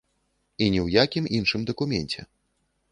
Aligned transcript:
І 0.63 0.69
ні 0.75 0.79
ў 0.85 0.97
якім 1.03 1.31
іншым 1.41 1.61
дакуменце. 1.73 2.29